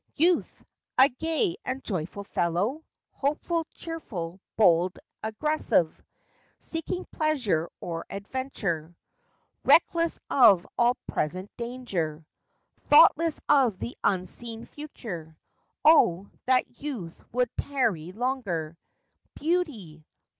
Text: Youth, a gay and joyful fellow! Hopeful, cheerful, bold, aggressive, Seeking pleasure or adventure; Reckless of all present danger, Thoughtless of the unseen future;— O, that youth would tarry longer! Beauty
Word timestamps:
Youth, 0.15 0.63
a 0.97 1.09
gay 1.09 1.57
and 1.63 1.83
joyful 1.83 2.23
fellow! 2.23 2.83
Hopeful, 3.11 3.67
cheerful, 3.75 4.39
bold, 4.55 4.97
aggressive, 5.21 6.01
Seeking 6.57 7.05
pleasure 7.11 7.69
or 7.79 8.07
adventure; 8.09 8.95
Reckless 9.63 10.19
of 10.27 10.65
all 10.75 10.95
present 11.05 11.55
danger, 11.55 12.25
Thoughtless 12.89 13.39
of 13.47 13.77
the 13.77 13.95
unseen 14.03 14.65
future;— 14.65 15.37
O, 15.85 16.31
that 16.47 16.81
youth 16.81 17.23
would 17.31 17.55
tarry 17.55 18.11
longer! 18.11 18.75
Beauty 19.35 20.03